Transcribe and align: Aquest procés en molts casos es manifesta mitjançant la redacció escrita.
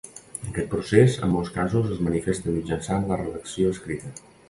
Aquest 0.51 0.71
procés 0.71 1.17
en 1.27 1.33
molts 1.35 1.53
casos 1.59 1.93
es 1.97 2.01
manifesta 2.09 2.57
mitjançant 2.59 3.09
la 3.15 3.23
redacció 3.25 3.79
escrita. 3.79 4.17